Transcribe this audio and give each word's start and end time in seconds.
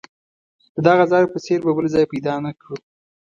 د 0.75 0.77
دغه 0.87 1.03
ځای 1.11 1.23
په 1.31 1.37
څېر 1.45 1.59
به 1.65 1.71
بل 1.77 1.85
ځای 1.95 2.05
پیدا 2.13 2.35
نه 2.45 2.51
کړو. 2.59 2.75